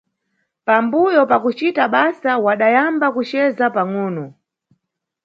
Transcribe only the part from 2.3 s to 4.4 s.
wadayamba kuceza pangʼono.